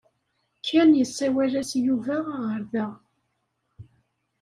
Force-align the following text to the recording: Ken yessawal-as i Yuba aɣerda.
Ken 0.67 0.89
yessawal-as 0.99 1.71
i 1.77 1.79
Yuba 1.85 2.15
aɣerda. 2.35 2.87